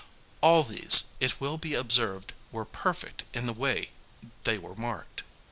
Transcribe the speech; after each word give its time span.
All 0.41 0.63
these, 0.63 1.03
it 1.19 1.39
will 1.39 1.59
be 1.59 1.75
observed, 1.75 2.33
were 2.51 2.65
perfect 2.65 3.21
in 3.35 3.45
the 3.45 3.53
way 3.53 3.91
they 4.45 4.57
were 4.57 4.73
marked. 4.75 5.21